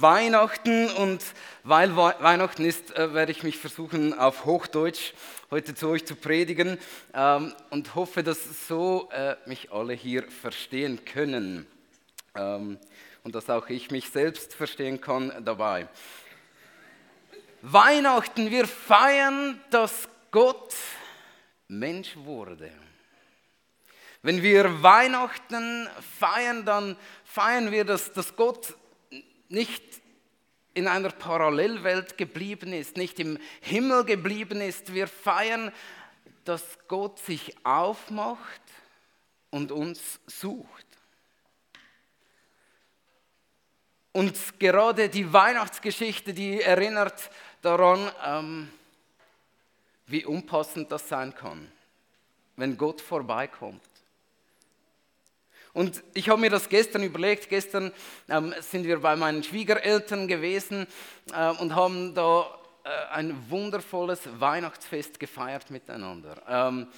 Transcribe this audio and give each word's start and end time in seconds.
Weihnachten 0.00 0.90
und 0.90 1.22
weil 1.64 1.96
Weihnachten 1.96 2.64
ist, 2.64 2.96
äh, 2.96 3.14
werde 3.14 3.32
ich 3.32 3.42
mich 3.42 3.58
versuchen, 3.58 4.12
auf 4.14 4.44
Hochdeutsch 4.44 5.12
heute 5.50 5.74
zu 5.74 5.88
euch 5.88 6.04
zu 6.04 6.14
predigen 6.14 6.78
ähm, 7.14 7.54
und 7.70 7.94
hoffe, 7.94 8.22
dass 8.22 8.68
so 8.68 9.08
äh, 9.12 9.36
mich 9.46 9.72
alle 9.72 9.94
hier 9.94 10.30
verstehen 10.30 11.04
können 11.04 11.66
ähm, 12.34 12.78
und 13.24 13.34
dass 13.34 13.50
auch 13.50 13.68
ich 13.68 13.90
mich 13.90 14.10
selbst 14.10 14.54
verstehen 14.54 15.00
kann 15.00 15.32
dabei. 15.44 15.88
Weihnachten, 17.62 18.50
wir 18.50 18.66
feiern, 18.68 19.60
dass 19.70 20.08
Gott 20.30 20.74
Mensch 21.66 22.16
wurde. 22.16 22.70
Wenn 24.22 24.42
wir 24.42 24.82
Weihnachten 24.82 25.88
feiern, 26.18 26.64
dann 26.64 26.96
feiern 27.24 27.70
wir, 27.70 27.84
dass, 27.84 28.12
dass 28.12 28.34
Gott 28.36 28.74
nicht 29.48 29.82
in 30.74 30.86
einer 30.86 31.10
Parallelwelt 31.10 32.16
geblieben 32.16 32.72
ist, 32.72 32.96
nicht 32.96 33.18
im 33.18 33.38
Himmel 33.60 34.04
geblieben 34.04 34.60
ist. 34.60 34.94
Wir 34.94 35.08
feiern, 35.08 35.72
dass 36.44 36.78
Gott 36.86 37.18
sich 37.18 37.54
aufmacht 37.64 38.62
und 39.50 39.72
uns 39.72 40.20
sucht. 40.26 40.86
Und 44.12 44.58
gerade 44.58 45.08
die 45.08 45.32
Weihnachtsgeschichte, 45.32 46.32
die 46.32 46.60
erinnert 46.60 47.30
daran, 47.62 48.10
ähm, 48.24 48.70
wie 50.06 50.24
unpassend 50.24 50.90
das 50.90 51.08
sein 51.08 51.34
kann, 51.34 51.70
wenn 52.56 52.76
Gott 52.76 53.00
vorbeikommt. 53.00 53.82
Und 55.78 56.02
ich 56.12 56.28
habe 56.28 56.40
mir 56.40 56.50
das 56.50 56.68
gestern 56.68 57.04
überlegt. 57.04 57.48
Gestern 57.48 57.92
ähm, 58.28 58.52
sind 58.58 58.84
wir 58.84 58.98
bei 58.98 59.14
meinen 59.14 59.44
Schwiegereltern 59.44 60.26
gewesen 60.26 60.88
äh, 61.32 61.50
und 61.50 61.76
haben 61.76 62.16
da 62.16 62.48
äh, 62.82 63.14
ein 63.14 63.48
wundervolles 63.48 64.22
Weihnachtsfest 64.40 65.20
gefeiert 65.20 65.70
miteinander. 65.70 66.42
Ähm, 66.48 66.88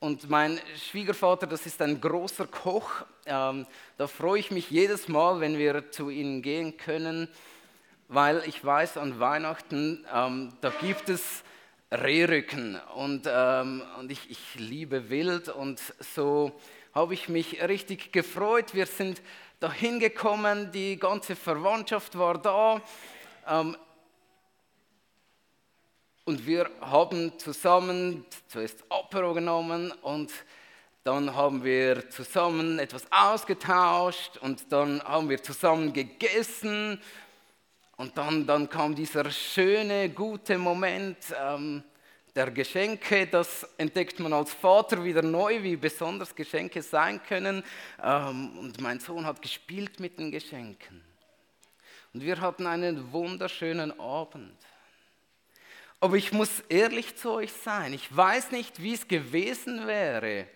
und 0.00 0.28
mein 0.28 0.60
Schwiegervater, 0.76 1.46
das 1.46 1.64
ist 1.64 1.80
ein 1.80 1.98
großer 1.98 2.46
Koch. 2.46 2.90
Ähm, 3.24 3.66
da 3.96 4.06
freue 4.06 4.40
ich 4.40 4.50
mich 4.50 4.70
jedes 4.70 5.08
Mal, 5.08 5.40
wenn 5.40 5.56
wir 5.56 5.90
zu 5.90 6.10
ihnen 6.10 6.42
gehen 6.42 6.76
können, 6.76 7.26
weil 8.08 8.42
ich 8.44 8.62
weiß, 8.62 8.98
an 8.98 9.18
Weihnachten, 9.18 10.06
ähm, 10.14 10.52
da 10.60 10.70
gibt 10.82 11.08
es 11.08 11.42
Rehrücken 11.90 12.78
und, 12.96 13.22
ähm, 13.26 13.82
und 13.98 14.12
ich, 14.12 14.30
ich 14.30 14.54
liebe 14.56 15.08
Wild 15.08 15.48
und 15.48 15.80
so 16.14 16.52
habe 16.94 17.14
ich 17.14 17.28
mich 17.28 17.62
richtig 17.62 18.12
gefreut. 18.12 18.74
Wir 18.74 18.86
sind 18.86 19.22
dahin 19.60 20.00
gekommen, 20.00 20.72
die 20.72 20.96
ganze 20.98 21.36
Verwandtschaft 21.36 22.18
war 22.18 22.38
da. 22.38 22.80
Ähm, 23.46 23.76
und 26.24 26.46
wir 26.46 26.70
haben 26.80 27.38
zusammen 27.38 28.24
zuerst 28.48 28.84
Apero 28.88 29.34
genommen 29.34 29.92
und 30.02 30.32
dann 31.02 31.34
haben 31.34 31.64
wir 31.64 32.10
zusammen 32.10 32.78
etwas 32.78 33.04
ausgetauscht 33.10 34.36
und 34.38 34.70
dann 34.70 35.02
haben 35.02 35.28
wir 35.28 35.42
zusammen 35.42 35.92
gegessen. 35.92 37.00
Und 37.96 38.16
dann, 38.16 38.46
dann 38.46 38.68
kam 38.68 38.94
dieser 38.94 39.30
schöne, 39.30 40.08
gute 40.10 40.56
Moment, 40.56 41.18
ähm, 41.38 41.82
der 42.34 42.50
Geschenke, 42.50 43.26
das 43.26 43.64
entdeckt 43.76 44.18
man 44.20 44.32
als 44.32 44.52
Vater 44.52 45.02
wieder 45.04 45.22
neu, 45.22 45.62
wie 45.62 45.76
besonders 45.76 46.34
Geschenke 46.34 46.82
sein 46.82 47.22
können. 47.22 47.62
Ähm, 48.02 48.58
und 48.58 48.80
mein 48.80 49.00
Sohn 49.00 49.26
hat 49.26 49.42
gespielt 49.42 49.98
mit 50.00 50.18
den 50.18 50.30
Geschenken. 50.30 51.02
Und 52.12 52.22
wir 52.22 52.40
hatten 52.40 52.66
einen 52.66 53.12
wunderschönen 53.12 53.98
Abend. 53.98 54.56
Aber 56.00 56.16
ich 56.16 56.32
muss 56.32 56.60
ehrlich 56.68 57.16
zu 57.16 57.32
euch 57.32 57.52
sein, 57.52 57.92
ich 57.92 58.14
weiß 58.14 58.52
nicht, 58.52 58.82
wie 58.82 58.94
es 58.94 59.06
gewesen 59.06 59.86
wäre, 59.86 60.46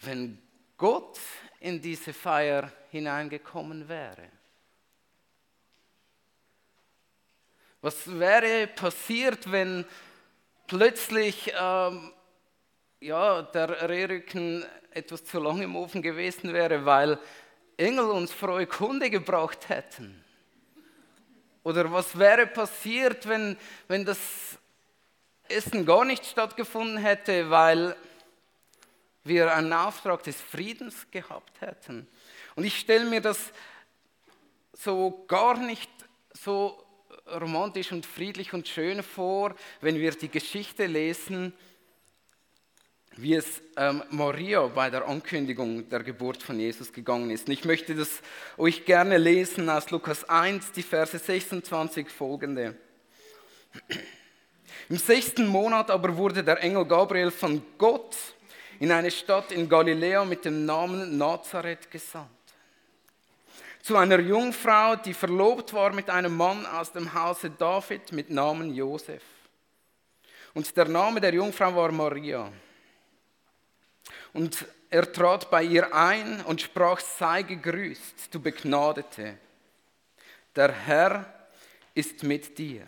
wenn 0.00 0.40
Gott 0.76 1.18
in 1.60 1.80
diese 1.80 2.12
Feier 2.12 2.70
hineingekommen 2.90 3.88
wäre. 3.88 4.37
Was 7.80 8.18
wäre 8.18 8.66
passiert, 8.66 9.52
wenn 9.52 9.84
plötzlich 10.66 11.52
ähm, 11.56 12.12
ja, 12.98 13.42
der 13.42 13.88
Rehrücken 13.88 14.64
etwas 14.90 15.24
zu 15.24 15.38
lang 15.38 15.62
im 15.62 15.76
Ofen 15.76 16.02
gewesen 16.02 16.52
wäre, 16.52 16.84
weil 16.84 17.20
Engel 17.76 18.06
uns 18.06 18.32
frohe 18.32 18.66
Kunde 18.66 19.10
gebraucht 19.10 19.68
hätten? 19.68 20.24
Oder 21.62 21.92
was 21.92 22.18
wäre 22.18 22.48
passiert, 22.48 23.28
wenn, 23.28 23.56
wenn 23.86 24.04
das 24.04 24.18
Essen 25.48 25.86
gar 25.86 26.04
nicht 26.04 26.26
stattgefunden 26.26 26.98
hätte, 26.98 27.48
weil 27.48 27.94
wir 29.22 29.54
einen 29.54 29.72
Auftrag 29.72 30.24
des 30.24 30.40
Friedens 30.40 31.06
gehabt 31.12 31.60
hätten? 31.60 32.08
Und 32.56 32.64
ich 32.64 32.76
stelle 32.76 33.04
mir 33.04 33.20
das 33.20 33.52
so 34.72 35.24
gar 35.28 35.56
nicht 35.58 35.90
so 36.32 36.84
romantisch 37.40 37.92
und 37.92 38.06
friedlich 38.06 38.52
und 38.52 38.68
schön 38.68 39.02
vor, 39.02 39.54
wenn 39.80 39.96
wir 39.96 40.10
die 40.12 40.28
Geschichte 40.28 40.86
lesen, 40.86 41.52
wie 43.16 43.34
es 43.34 43.60
ähm, 43.76 44.02
Maria 44.10 44.66
bei 44.68 44.90
der 44.90 45.06
Ankündigung 45.06 45.88
der 45.88 46.02
Geburt 46.04 46.42
von 46.42 46.58
Jesus 46.60 46.92
gegangen 46.92 47.30
ist. 47.30 47.48
Und 47.48 47.52
ich 47.52 47.64
möchte 47.64 47.94
das 47.94 48.22
euch 48.56 48.84
gerne 48.84 49.18
lesen 49.18 49.68
aus 49.68 49.90
Lukas 49.90 50.28
1, 50.28 50.72
die 50.72 50.82
Verse 50.82 51.18
26 51.18 52.08
folgende. 52.08 52.76
Im 54.88 54.96
sechsten 54.96 55.48
Monat 55.48 55.90
aber 55.90 56.16
wurde 56.16 56.44
der 56.44 56.62
Engel 56.62 56.84
Gabriel 56.84 57.30
von 57.30 57.62
Gott 57.76 58.16
in 58.78 58.92
eine 58.92 59.10
Stadt 59.10 59.50
in 59.50 59.68
Galiläa 59.68 60.24
mit 60.24 60.44
dem 60.44 60.64
Namen 60.64 61.18
Nazareth 61.18 61.90
gesandt 61.90 62.37
zu 63.82 63.96
einer 63.96 64.20
Jungfrau, 64.20 64.96
die 64.96 65.14
verlobt 65.14 65.72
war 65.72 65.92
mit 65.92 66.10
einem 66.10 66.36
Mann 66.36 66.66
aus 66.66 66.92
dem 66.92 67.12
Hause 67.12 67.50
David 67.50 68.12
mit 68.12 68.30
Namen 68.30 68.74
Josef. 68.74 69.22
Und 70.54 70.76
der 70.76 70.88
Name 70.88 71.20
der 71.20 71.34
Jungfrau 71.34 71.74
war 71.74 71.92
Maria. 71.92 72.50
Und 74.32 74.66
er 74.90 75.12
trat 75.12 75.50
bei 75.50 75.62
ihr 75.62 75.94
ein 75.94 76.40
und 76.42 76.60
sprach, 76.60 77.00
sei 77.00 77.42
gegrüßt, 77.42 78.32
du 78.32 78.40
Begnadete. 78.40 79.38
Der 80.56 80.72
Herr 80.72 81.48
ist 81.94 82.22
mit 82.22 82.56
dir. 82.58 82.86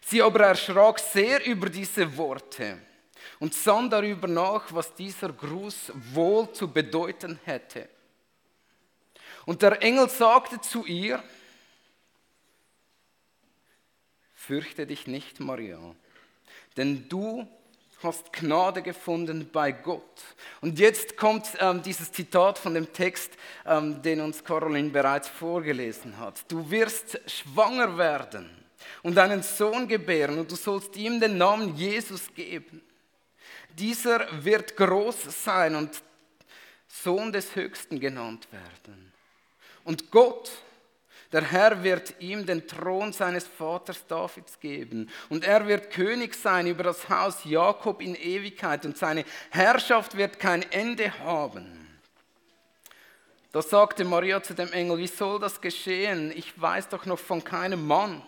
Sie 0.00 0.20
aber 0.20 0.40
erschrak 0.40 0.98
sehr 0.98 1.44
über 1.46 1.70
diese 1.70 2.16
Worte 2.16 2.78
und 3.38 3.54
sann 3.54 3.88
darüber 3.88 4.28
nach, 4.28 4.72
was 4.72 4.94
dieser 4.94 5.32
Gruß 5.32 5.92
wohl 6.12 6.52
zu 6.52 6.70
bedeuten 6.70 7.38
hätte. 7.44 7.88
Und 9.46 9.62
der 9.62 9.82
Engel 9.82 10.08
sagte 10.08 10.60
zu 10.60 10.84
ihr, 10.84 11.22
fürchte 14.34 14.86
dich 14.86 15.06
nicht, 15.06 15.40
Maria, 15.40 15.78
denn 16.76 17.08
du 17.08 17.46
hast 18.02 18.32
Gnade 18.32 18.82
gefunden 18.82 19.48
bei 19.50 19.72
Gott. 19.72 20.22
Und 20.60 20.78
jetzt 20.78 21.16
kommt 21.16 21.46
ähm, 21.58 21.82
dieses 21.82 22.12
Zitat 22.12 22.58
von 22.58 22.74
dem 22.74 22.92
Text, 22.92 23.32
ähm, 23.64 24.02
den 24.02 24.20
uns 24.20 24.44
Caroline 24.44 24.90
bereits 24.90 25.28
vorgelesen 25.28 26.18
hat. 26.18 26.44
Du 26.48 26.70
wirst 26.70 27.18
schwanger 27.26 27.96
werden 27.96 28.50
und 29.02 29.16
einen 29.18 29.42
Sohn 29.42 29.88
gebären 29.88 30.38
und 30.38 30.50
du 30.50 30.56
sollst 30.56 30.96
ihm 30.96 31.18
den 31.18 31.38
Namen 31.38 31.74
Jesus 31.76 32.32
geben. 32.34 32.82
Dieser 33.70 34.44
wird 34.44 34.76
groß 34.76 35.44
sein 35.44 35.74
und 35.74 36.02
Sohn 36.86 37.32
des 37.32 37.56
Höchsten 37.56 37.98
genannt 37.98 38.46
werden. 38.52 39.13
Und 39.84 40.10
Gott, 40.10 40.50
der 41.32 41.42
Herr 41.42 41.82
wird 41.82 42.14
ihm 42.20 42.46
den 42.46 42.66
Thron 42.66 43.12
seines 43.12 43.46
Vaters 43.46 44.06
Davids 44.06 44.58
geben. 44.60 45.10
Und 45.28 45.44
er 45.44 45.66
wird 45.66 45.90
König 45.90 46.34
sein 46.34 46.66
über 46.66 46.82
das 46.82 47.08
Haus 47.08 47.44
Jakob 47.44 48.00
in 48.00 48.14
Ewigkeit. 48.14 48.86
Und 48.86 48.96
seine 48.96 49.24
Herrschaft 49.50 50.16
wird 50.16 50.38
kein 50.38 50.62
Ende 50.72 51.18
haben. 51.20 51.84
Da 53.52 53.62
sagte 53.62 54.04
Maria 54.04 54.42
zu 54.42 54.54
dem 54.54 54.72
Engel, 54.72 54.98
wie 54.98 55.06
soll 55.06 55.38
das 55.38 55.60
geschehen? 55.60 56.32
Ich 56.34 56.60
weiß 56.60 56.88
doch 56.88 57.06
noch 57.06 57.18
von 57.18 57.44
keinem 57.44 57.86
Mann. 57.86 58.22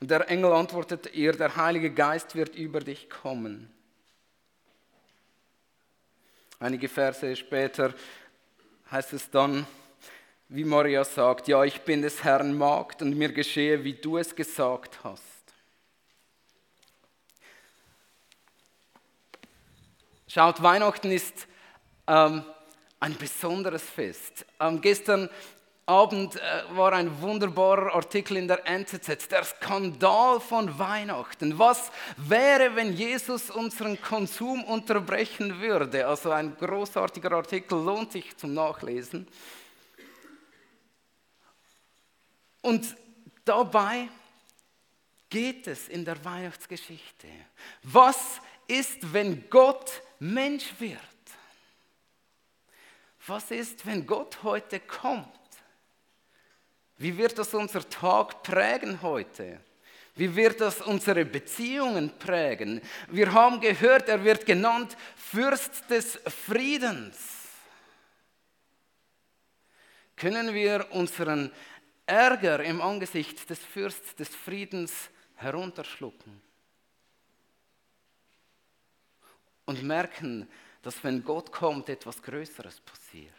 Und 0.00 0.10
der 0.10 0.30
Engel 0.30 0.52
antwortete 0.52 1.08
ihr, 1.10 1.32
der 1.32 1.56
Heilige 1.56 1.90
Geist 1.90 2.34
wird 2.34 2.54
über 2.54 2.80
dich 2.80 3.08
kommen. 3.08 3.72
Einige 6.58 6.88
Verse 6.88 7.36
später 7.36 7.94
heißt 8.90 9.12
es 9.12 9.30
dann, 9.30 9.66
wie 10.48 10.64
Maria 10.64 11.04
sagt, 11.04 11.48
ja, 11.48 11.64
ich 11.64 11.80
bin 11.80 12.02
des 12.02 12.22
Herrn 12.22 12.56
Magd 12.56 13.02
und 13.02 13.16
mir 13.16 13.32
geschehe, 13.32 13.82
wie 13.82 13.94
du 13.94 14.16
es 14.18 14.34
gesagt 14.34 15.02
hast. 15.02 15.22
Schaut, 20.28 20.62
Weihnachten 20.62 21.10
ist 21.10 21.48
ähm, 22.06 22.44
ein 23.00 23.16
besonderes 23.16 23.82
Fest. 23.82 24.44
Ähm, 24.60 24.80
gestern 24.80 25.30
Abend 25.88 26.34
äh, 26.34 26.64
war 26.74 26.92
ein 26.94 27.20
wunderbarer 27.20 27.94
Artikel 27.94 28.36
in 28.36 28.48
der 28.48 28.66
NZZ, 28.66 29.28
der 29.28 29.44
Skandal 29.44 30.40
von 30.40 30.76
Weihnachten. 30.80 31.56
Was 31.60 31.92
wäre, 32.16 32.74
wenn 32.74 32.92
Jesus 32.92 33.52
unseren 33.52 34.00
Konsum 34.02 34.64
unterbrechen 34.64 35.60
würde? 35.60 36.04
Also 36.04 36.32
ein 36.32 36.56
großartiger 36.56 37.30
Artikel, 37.30 37.78
lohnt 37.78 38.10
sich 38.10 38.36
zum 38.36 38.52
Nachlesen. 38.52 39.28
Und 42.62 42.96
dabei 43.44 44.08
geht 45.30 45.68
es 45.68 45.86
in 45.86 46.04
der 46.04 46.24
Weihnachtsgeschichte. 46.24 47.28
Was 47.84 48.40
ist, 48.66 49.12
wenn 49.12 49.48
Gott 49.48 50.02
Mensch 50.18 50.74
wird? 50.80 50.98
Was 53.28 53.52
ist, 53.52 53.86
wenn 53.86 54.04
Gott 54.04 54.42
heute 54.42 54.80
kommt? 54.80 55.45
Wie 56.98 57.16
wird 57.16 57.38
das 57.38 57.52
unser 57.52 57.88
Tag 57.88 58.42
prägen 58.42 59.02
heute? 59.02 59.60
Wie 60.14 60.34
wird 60.34 60.62
das 60.62 60.80
unsere 60.80 61.26
Beziehungen 61.26 62.10
prägen? 62.18 62.80
Wir 63.08 63.32
haben 63.32 63.60
gehört, 63.60 64.08
er 64.08 64.24
wird 64.24 64.46
genannt 64.46 64.96
Fürst 65.14 65.90
des 65.90 66.18
Friedens. 66.46 67.18
Können 70.16 70.54
wir 70.54 70.86
unseren 70.92 71.52
Ärger 72.06 72.64
im 72.64 72.80
Angesicht 72.80 73.50
des 73.50 73.58
Fürsts 73.58 74.14
des 74.14 74.28
Friedens 74.28 75.10
herunterschlucken 75.34 76.40
und 79.66 79.82
merken, 79.82 80.48
dass 80.80 81.02
wenn 81.04 81.22
Gott 81.22 81.52
kommt, 81.52 81.90
etwas 81.90 82.22
Größeres 82.22 82.80
passiert. 82.80 83.34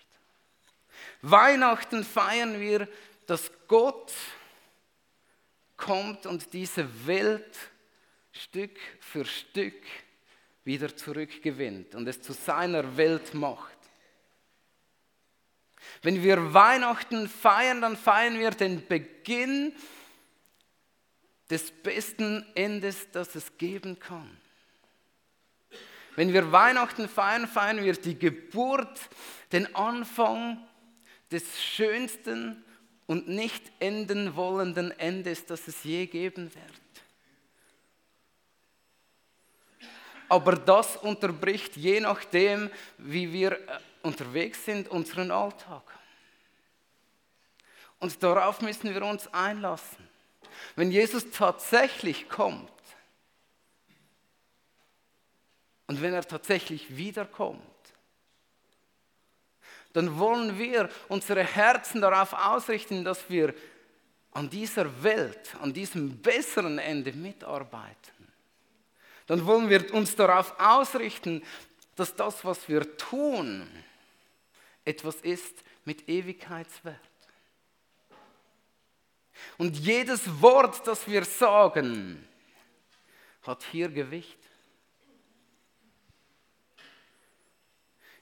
Weihnachten 1.21 2.03
feiern 2.03 2.60
wir 2.60 2.88
dass 3.27 3.51
Gott 3.68 4.12
kommt 5.75 6.25
und 6.25 6.51
diese 6.53 7.06
Welt 7.06 7.57
Stück 8.31 8.77
für 9.00 9.25
Stück 9.25 9.75
wieder 10.63 10.95
zurückgewinnt 10.95 11.94
und 11.94 12.07
es 12.07 12.21
zu 12.21 12.33
seiner 12.33 12.97
Welt 12.97 13.33
macht. 13.33 13.77
Wenn 16.01 16.24
wir 16.24 16.53
Weihnachten 16.53 17.29
feiern, 17.29 17.81
dann 17.81 17.95
feiern 17.95 18.39
wir 18.39 18.51
den 18.51 18.85
Beginn 18.88 19.74
des 21.50 21.71
besten 21.71 22.45
Endes, 22.56 23.09
das 23.12 23.35
es 23.35 23.57
geben 23.57 24.00
kann. 24.00 24.38
Wenn 26.15 26.33
wir 26.33 26.51
Weihnachten 26.51 27.07
feiern, 27.07 27.47
feiern 27.47 27.83
wir 27.83 27.94
die 27.94 28.18
Geburt, 28.18 29.00
den 29.51 29.74
Anfang 29.75 30.65
des 31.31 31.63
schönsten 31.63 32.63
und 33.07 33.27
nicht 33.27 33.71
enden 33.80 34.36
wollenden 34.36 34.92
Endes, 35.00 35.45
das 35.45 35.68
es 35.68 35.83
je 35.83 36.06
geben 36.06 36.54
wird. 36.54 36.74
Aber 40.30 40.56
das 40.57 40.98
unterbricht 40.98 41.77
je 41.77 42.01
nachdem, 42.01 42.69
wie 42.98 43.31
wir 43.31 43.54
äh, 43.54 43.80
unterwegs 44.04 44.65
sind, 44.65 44.89
unseren 44.89 45.31
Alltag. 45.31 45.83
Und 48.00 48.21
darauf 48.21 48.62
müssen 48.62 48.94
wir 48.94 49.04
uns 49.04 49.33
einlassen. 49.33 50.07
Wenn 50.75 50.92
Jesus 50.92 51.31
tatsächlich 51.31 52.30
kommt 52.30 52.71
und 55.88 56.01
wenn 56.01 56.13
er 56.13 56.27
tatsächlich 56.27 56.95
wiederkommt, 56.95 57.62
dann 59.97 60.19
wollen 60.19 60.59
wir 60.59 60.89
unsere 61.07 61.44
Herzen 61.44 62.01
darauf 62.01 62.31
ausrichten, 62.31 63.03
dass 63.03 63.31
wir 63.31 63.55
an 64.29 64.47
dieser 64.47 65.01
Welt, 65.01 65.55
an 65.59 65.73
diesem 65.73 66.21
besseren 66.21 66.77
Ende 66.77 67.13
mitarbeiten. 67.13 68.31
Dann 69.25 69.44
wollen 69.47 69.71
wir 69.71 69.91
uns 69.95 70.15
darauf 70.15 70.53
ausrichten, 70.59 71.44
dass 71.95 72.15
das, 72.15 72.45
was 72.45 72.69
wir 72.69 72.95
tun, 72.97 73.67
etwas 74.85 75.15
ist 75.15 75.63
mit 75.83 76.07
Ewigkeitswert. 76.07 76.95
Und 79.57 79.77
jedes 79.77 80.43
Wort, 80.43 80.85
das 80.85 81.07
wir 81.07 81.25
sagen, 81.25 82.23
hat 83.41 83.63
hier 83.71 83.89
Gewicht. 83.89 84.38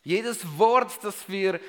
Jedes 0.07 0.59
Wort, 0.59 0.99
das 1.01 1.27
wir 1.29 1.59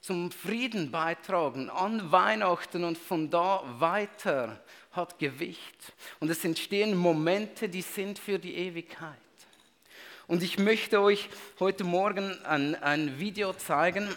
zum 0.00 0.30
Frieden 0.30 0.92
beitragen 0.92 1.68
an 1.68 2.12
Weihnachten 2.12 2.84
und 2.84 2.96
von 2.96 3.30
da 3.30 3.64
weiter 3.80 4.62
hat 4.92 5.18
Gewicht. 5.18 5.92
Und 6.20 6.30
es 6.30 6.44
entstehen 6.44 6.96
Momente, 6.96 7.68
die 7.68 7.82
sind 7.82 8.20
für 8.20 8.38
die 8.38 8.54
Ewigkeit. 8.54 9.18
Und 10.28 10.44
ich 10.44 10.56
möchte 10.56 11.00
euch 11.00 11.28
heute 11.58 11.82
Morgen 11.82 12.38
ein, 12.44 12.76
ein 12.76 13.18
Video 13.18 13.54
zeigen. 13.54 14.08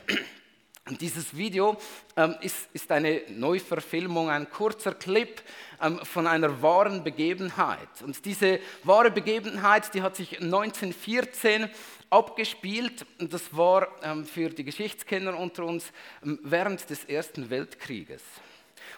Und 0.86 1.02
dieses 1.02 1.36
Video 1.36 1.78
ähm, 2.18 2.36
ist, 2.42 2.68
ist, 2.74 2.92
eine 2.92 3.22
Neuverfilmung, 3.30 4.30
ein 4.30 4.50
kurzer 4.50 4.94
Clip 4.94 5.42
ähm, 5.81 5.98
von 6.04 6.28
einer 6.28 6.62
wahren 6.62 7.06
Begebenheit. 7.06 8.04
Und 8.04 8.25
diese 8.25 8.60
wahre 8.84 9.10
Begebenheit, 9.10 9.94
die 9.94 10.02
hat 10.02 10.18
sich 10.18 10.42
1914 10.42 11.70
abgespielt. 12.13 13.06
Das 13.18 13.56
war 13.56 13.88
ähm, 14.04 14.25
für 14.25 14.50
die 14.50 14.63
Geschichtskenner 14.63 15.38
unter 15.38 15.65
uns 15.65 15.92
ähm, 16.24 16.39
während 16.44 16.89
des 16.89 17.04
Ersten 17.06 17.50
Weltkrieges. 17.50 18.21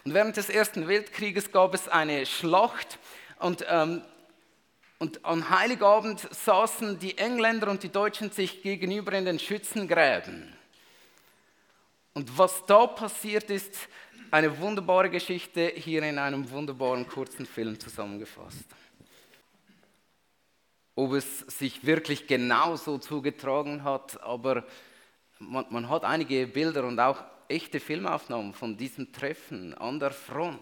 Und 0.03 0.13
während 0.13 0.37
des 0.37 0.49
Ersten 0.49 0.87
Weltkrieges 0.87 1.51
gab 1.51 1.73
es 1.73 1.87
eine 1.87 2.25
Schlacht 2.25 2.99
und, 3.39 3.65
ähm, 3.67 4.01
und 4.99 5.25
an 5.25 5.49
Heiligabend 5.49 6.27
saßen 6.31 6.99
die 6.99 7.17
Engländer 7.17 7.69
und 7.69 7.83
die 7.83 7.91
Deutschen 7.91 8.31
sich 8.31 8.61
gegenüber 8.61 9.13
in 9.13 9.25
den 9.25 9.39
Schützengräben. 9.39 10.53
Und 12.13 12.37
was 12.37 12.65
da 12.65 12.87
passiert 12.87 13.49
ist, 13.49 13.75
eine 14.31 14.57
wunderbare 14.59 15.09
Geschichte 15.09 15.71
hier 15.75 16.03
in 16.03 16.17
einem 16.17 16.49
wunderbaren 16.49 17.07
kurzen 17.07 17.45
Film 17.45 17.79
zusammengefasst. 17.79 18.65
Ob 20.95 21.13
es 21.13 21.39
sich 21.39 21.85
wirklich 21.85 22.27
genauso 22.27 22.97
zugetragen 22.97 23.83
hat, 23.83 24.21
aber 24.23 24.63
man, 25.39 25.65
man 25.69 25.89
hat 25.89 26.03
einige 26.03 26.47
Bilder 26.47 26.85
und 26.85 26.99
auch 26.99 27.23
echte 27.47 27.79
Filmaufnahmen 27.79 28.53
von 28.53 28.77
diesem 28.77 29.11
Treffen 29.11 29.73
an 29.75 29.99
der 29.99 30.11
Front. 30.11 30.61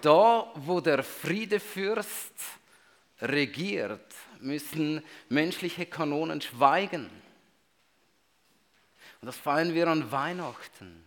Da, 0.00 0.52
wo 0.54 0.80
der 0.80 1.02
Friedefürst 1.02 2.34
regiert, 3.22 4.14
müssen 4.40 5.02
menschliche 5.28 5.86
Kanonen 5.86 6.40
schweigen. 6.40 7.08
Und 9.20 9.26
das 9.26 9.36
feiern 9.36 9.72
wir 9.72 9.88
an 9.88 10.10
Weihnachten. 10.12 11.02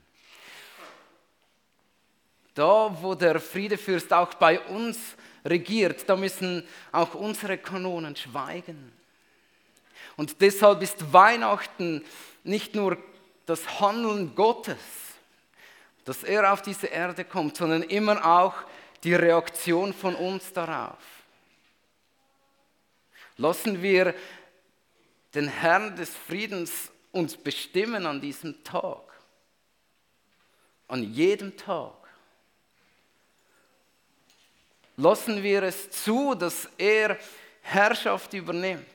Da, 2.56 2.98
wo 3.02 3.14
der 3.14 3.40
Friedefürst 3.40 4.12
auch 4.12 4.34
bei 4.34 4.60
uns 4.62 5.16
regiert, 5.46 6.08
da 6.08 6.16
müssen 6.16 6.68
auch 6.92 7.14
unsere 7.16 7.58
Kanonen 7.58 8.16
schweigen. 8.16 8.92
Und 10.16 10.42
deshalb 10.42 10.82
ist 10.82 11.14
Weihnachten 11.14 12.04
nicht 12.44 12.76
nur 12.76 12.98
das 13.46 13.80
Handeln 13.80 14.36
Gottes, 14.36 14.78
dass 16.06 16.24
er 16.24 16.54
auf 16.54 16.62
diese 16.62 16.88
Erde 16.88 17.26
kommt, 17.26 17.58
sondern 17.58 17.84
immer 17.84 18.26
auch 18.26 18.56
die 19.04 19.14
Reaktion 19.14 19.94
von 19.94 20.16
uns 20.16 20.54
darauf. 20.54 20.98
Lassen 23.38 23.82
wir 23.82 24.16
den 25.36 25.48
Herrn 25.48 25.96
des 25.96 26.10
Friedens 26.10 26.92
uns 27.12 27.38
bestimmen 27.38 28.06
an 28.06 28.22
diesem 28.22 28.64
Tag, 28.64 29.02
an 30.88 31.04
jedem 31.04 31.56
Tag. 31.56 32.07
Lassen 34.98 35.44
wir 35.44 35.62
es 35.62 35.92
zu, 35.92 36.34
dass 36.34 36.68
er 36.78 37.18
Herrschaft 37.62 38.34
übernimmt 38.34 38.86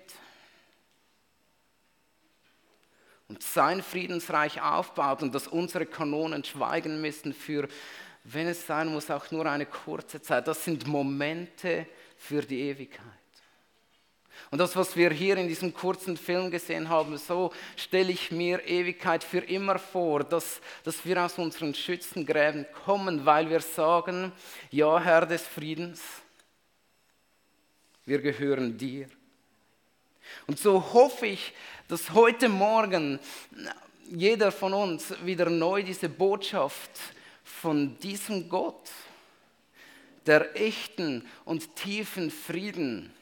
und 3.29 3.41
sein 3.41 3.83
Friedensreich 3.83 4.61
aufbaut 4.61 5.23
und 5.23 5.33
dass 5.33 5.47
unsere 5.47 5.87
Kanonen 5.87 6.43
schweigen 6.43 7.01
müssen 7.01 7.33
für, 7.33 7.69
wenn 8.25 8.49
es 8.49 8.67
sein 8.67 8.89
muss, 8.89 9.11
auch 9.11 9.31
nur 9.31 9.47
eine 9.47 9.67
kurze 9.67 10.21
Zeit. 10.21 10.49
Das 10.49 10.65
sind 10.65 10.87
Momente 10.89 11.87
für 12.17 12.43
die 12.43 12.63
Ewigkeit. 12.63 13.22
Und 14.51 14.59
das, 14.59 14.77
was 14.77 14.97
wir 14.97 15.11
hier 15.11 15.37
in 15.37 15.49
diesem 15.49 15.73
kurzen 15.73 16.17
Film 16.17 16.51
gesehen 16.51 16.89
haben, 16.89 17.17
so 17.17 17.53
stelle 17.77 18.13
ich 18.13 18.31
mir 18.31 18.67
Ewigkeit 18.67 19.25
für 19.25 19.39
immer 19.39 19.79
vor, 19.79 20.25
dass, 20.25 20.61
dass 20.85 21.05
wir 21.07 21.25
aus 21.25 21.39
unseren 21.39 21.75
Schützengräben 21.75 22.67
kommen, 22.85 23.25
weil 23.25 23.49
wir 23.49 23.61
sagen, 23.61 24.33
ja 24.71 25.01
Herr 25.01 25.27
des 25.27 25.47
Friedens, 25.47 26.03
wir 28.05 28.21
gehören 28.21 28.77
dir. 28.77 29.09
Und 30.47 30.59
so 30.59 30.93
hoffe 30.93 31.27
ich, 31.27 31.53
dass 31.89 32.13
heute 32.13 32.49
Morgen 32.49 33.19
jeder 34.11 34.53
von 34.53 34.75
uns 34.75 35.15
wieder 35.25 35.49
neu 35.49 35.83
diese 35.83 36.09
Botschaft 36.09 36.91
von 37.45 37.99
diesem 37.99 38.49
Gott, 38.49 38.91
der 40.27 40.61
echten 40.61 41.27
und 41.45 41.75
tiefen 41.77 42.31
Frieden 42.31 43.13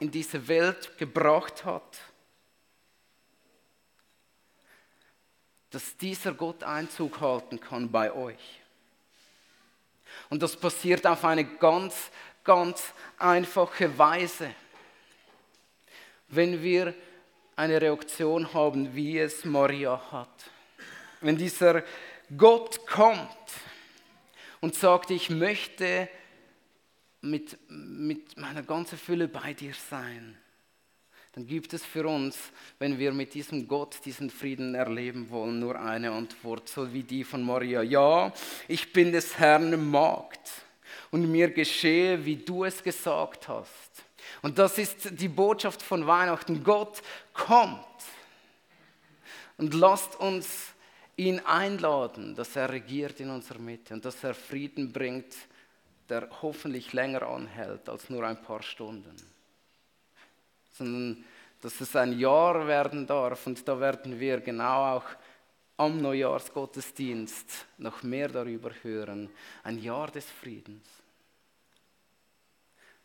in 0.00 0.10
diese 0.10 0.48
Welt 0.48 0.96
gebracht 0.98 1.64
hat, 1.64 1.98
dass 5.70 5.96
dieser 5.96 6.32
Gott 6.32 6.64
Einzug 6.64 7.20
halten 7.20 7.60
kann 7.60 7.90
bei 7.90 8.12
euch. 8.12 8.60
Und 10.28 10.42
das 10.42 10.56
passiert 10.56 11.06
auf 11.06 11.24
eine 11.24 11.44
ganz, 11.44 12.10
ganz 12.42 12.92
einfache 13.18 13.96
Weise. 13.96 14.52
Wenn 16.28 16.62
wir 16.62 16.94
eine 17.54 17.80
Reaktion 17.80 18.52
haben, 18.54 18.94
wie 18.94 19.18
es 19.18 19.44
Maria 19.44 20.00
hat. 20.10 20.50
Wenn 21.20 21.36
dieser 21.36 21.84
Gott 22.36 22.86
kommt 22.86 23.28
und 24.60 24.74
sagt, 24.74 25.10
ich 25.10 25.28
möchte 25.28 26.08
mit, 27.20 27.58
mit 27.68 28.36
meiner 28.36 28.62
ganzen 28.62 28.98
Fülle 28.98 29.28
bei 29.28 29.52
dir 29.52 29.74
sein, 29.90 30.36
dann 31.32 31.46
gibt 31.46 31.72
es 31.74 31.84
für 31.84 32.08
uns, 32.08 32.36
wenn 32.80 32.98
wir 32.98 33.12
mit 33.12 33.34
diesem 33.34 33.68
Gott 33.68 34.04
diesen 34.04 34.30
Frieden 34.30 34.74
erleben 34.74 35.30
wollen, 35.30 35.60
nur 35.60 35.78
eine 35.78 36.10
Antwort, 36.10 36.68
so 36.68 36.92
wie 36.92 37.04
die 37.04 37.22
von 37.22 37.42
Maria. 37.42 37.82
Ja, 37.82 38.32
ich 38.66 38.92
bin 38.92 39.12
des 39.12 39.38
Herrn 39.38 39.90
Magd 39.90 40.50
und 41.12 41.30
mir 41.30 41.50
geschehe, 41.50 42.24
wie 42.24 42.36
du 42.36 42.64
es 42.64 42.82
gesagt 42.82 43.46
hast. 43.46 44.04
Und 44.42 44.58
das 44.58 44.76
ist 44.78 45.20
die 45.20 45.28
Botschaft 45.28 45.82
von 45.82 46.04
Weihnachten. 46.04 46.64
Gott 46.64 47.00
kommt 47.32 47.86
und 49.56 49.72
lasst 49.74 50.18
uns 50.18 50.72
ihn 51.16 51.38
einladen, 51.40 52.34
dass 52.34 52.56
er 52.56 52.70
regiert 52.70 53.20
in 53.20 53.30
unserer 53.30 53.58
Mitte 53.58 53.94
und 53.94 54.04
dass 54.04 54.24
er 54.24 54.34
Frieden 54.34 54.92
bringt, 54.92 55.32
der 56.10 56.28
hoffentlich 56.42 56.92
länger 56.92 57.22
anhält 57.22 57.88
als 57.88 58.10
nur 58.10 58.26
ein 58.26 58.42
paar 58.42 58.62
Stunden 58.62 59.16
sondern 60.80 61.24
dass 61.60 61.78
es 61.80 61.94
ein 61.94 62.18
Jahr 62.18 62.66
werden 62.66 63.06
darf 63.06 63.46
und 63.46 63.68
da 63.68 63.78
werden 63.78 64.18
wir 64.18 64.40
genau 64.40 64.96
auch 64.96 65.04
am 65.76 66.00
Neujahrsgottesdienst 66.00 67.66
noch 67.78 68.02
mehr 68.02 68.28
darüber 68.28 68.70
hören. 68.82 69.28
Ein 69.62 69.78
Jahr 69.78 70.10
des 70.10 70.24
Friedens. 70.24 70.86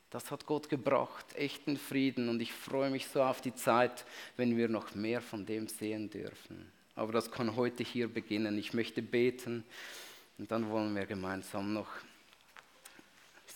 Das 0.10 0.32
hat 0.32 0.46
Gott 0.46 0.70
gebracht, 0.70 1.26
echten 1.36 1.76
Frieden 1.76 2.30
und 2.30 2.42
ich 2.42 2.54
freue 2.54 2.90
mich 2.90 3.08
so 3.08 3.22
auf 3.22 3.42
die 3.42 3.54
Zeit, 3.54 4.06
wenn 4.38 4.56
wir 4.56 4.70
noch 4.70 4.96
mehr 4.96 5.20
von 5.20 5.46
dem 5.46 5.68
sehen 5.68 6.10
dürfen. 6.10 6.72
Aber 6.96 7.12
das 7.12 7.30
kann 7.30 7.58
heute 7.58 7.84
hier 7.84 8.08
beginnen. 8.08 8.58
Ich 8.58 8.74
möchte 8.74 9.02
beten 9.02 9.66
und 10.38 10.50
dann 10.50 10.70
wollen 10.70 10.96
wir 10.96 11.06
gemeinsam 11.06 11.74
noch 11.74 11.90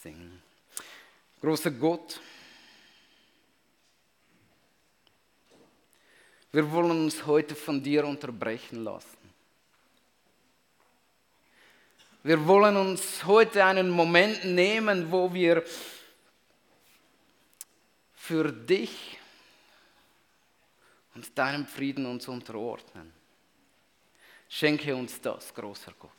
singen. 0.02 0.42
Großer 1.42 1.72
Gott, 1.72 2.20
Wir 6.52 6.72
wollen 6.72 6.92
uns 6.92 7.26
heute 7.28 7.56
von 7.56 7.84
dir 7.84 8.06
unterbrechen 8.06 8.84
lassen. 8.84 9.18
Wir 12.24 12.46
wollen 12.48 12.76
uns 12.76 13.24
heute 13.26 13.64
einen 13.64 13.90
Moment 13.90 14.44
nehmen, 14.46 15.12
wo 15.12 15.32
wir 15.32 15.64
für 18.14 18.52
dich 18.52 19.20
und 21.14 21.38
deinem 21.38 21.68
Frieden 21.68 22.06
uns 22.08 22.28
unterordnen. 22.28 23.14
Schenke 24.50 24.96
uns 24.96 25.22
das, 25.22 25.54
großer 25.54 25.94
Gott. 26.00 26.12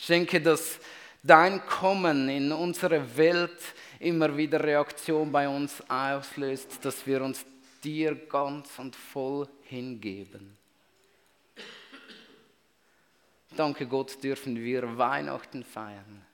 Schenke, 0.00 0.40
dass 0.40 0.80
dein 1.22 1.64
Kommen 1.66 2.28
in 2.28 2.52
unsere 2.52 3.16
Welt 3.16 3.74
immer 3.98 4.34
wieder 4.34 4.62
Reaktion 4.62 5.30
bei 5.30 5.46
uns 5.48 5.82
auslöst, 5.88 6.82
dass 6.84 7.06
wir 7.06 7.22
uns 7.22 7.44
dir 7.84 8.14
ganz 8.14 8.78
und 8.78 8.96
voll 8.96 9.46
hingeben. 9.64 10.56
Danke 13.54 13.86
Gott, 13.86 14.22
dürfen 14.22 14.56
wir 14.56 14.96
Weihnachten 14.96 15.64
feiern. 15.64 16.24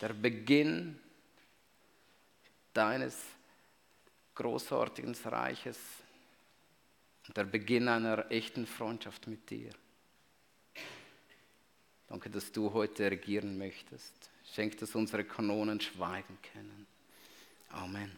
Der 0.00 0.14
Beginn 0.14 0.98
deines 2.72 3.18
großartigen 4.34 5.14
Reiches 5.24 5.78
der 7.34 7.44
Beginn 7.44 7.88
einer 7.88 8.30
echten 8.30 8.66
Freundschaft 8.66 9.26
mit 9.26 9.50
dir. 9.50 9.70
Danke, 12.08 12.30
dass 12.30 12.52
du 12.52 12.72
heute 12.72 13.10
regieren 13.10 13.58
möchtest. 13.58 14.14
Schenk, 14.54 14.78
dass 14.78 14.94
unsere 14.94 15.24
Kanonen 15.24 15.80
schweigen 15.80 16.38
können. 16.52 16.86
Amen. 17.70 18.10